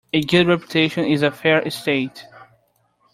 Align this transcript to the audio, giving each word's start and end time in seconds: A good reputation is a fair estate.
A 0.13 0.23
good 0.23 0.47
reputation 0.47 1.05
is 1.05 1.21
a 1.21 1.29
fair 1.29 1.59
estate. 1.61 2.25